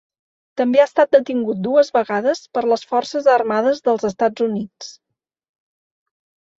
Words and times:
També 0.61 0.79
ha 0.79 0.85
estat 0.89 1.11
detingut 1.15 1.61
dues 1.67 1.93
vegades 1.99 2.43
per 2.57 2.65
les 2.73 2.87
forces 2.95 3.31
armades 3.37 3.85
dels 3.91 4.11
Estats 4.13 4.49
Units. 4.51 4.93